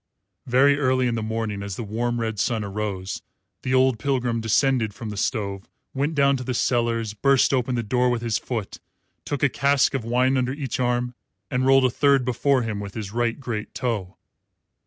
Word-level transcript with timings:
Very 0.47 0.79
early 0.79 1.05
in 1.05 1.13
the 1.13 1.21
morning, 1.21 1.61
as 1.61 1.75
the 1.75 1.83
warm 1.83 2.19
red 2.19 2.39
sun 2.39 2.63
arose, 2.63 3.21
the 3.61 3.75
old 3.75 3.99
pilgrim 3.99 4.41
descended 4.41 4.95
from 4.95 5.11
the 5.11 5.15
stove, 5.15 5.67
went 5.93 6.15
down 6.15 6.35
to 6.37 6.43
the 6.43 6.55
cellars, 6.55 7.13
burst 7.13 7.53
open 7.53 7.75
the 7.75 7.83
door 7.83 8.09
with 8.09 8.23
his 8.23 8.39
foot, 8.39 8.79
took 9.25 9.43
a 9.43 9.47
cask 9.49 9.93
of 9.93 10.03
wine 10.03 10.37
under 10.37 10.53
each 10.53 10.79
arm 10.79 11.13
and 11.51 11.67
rolled 11.67 11.85
a 11.85 11.91
third 11.91 12.25
before 12.25 12.63
him 12.63 12.79
with 12.79 12.95
his 12.95 13.11
right 13.11 13.39
great 13.39 13.75
toe. 13.75 14.17